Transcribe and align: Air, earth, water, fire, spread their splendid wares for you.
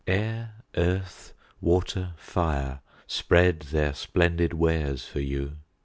Air, 0.07 0.55
earth, 0.77 1.35
water, 1.61 2.13
fire, 2.17 2.79
spread 3.05 3.59
their 3.59 3.93
splendid 3.93 4.51
wares 4.51 5.05
for 5.05 5.19
you. 5.19 5.57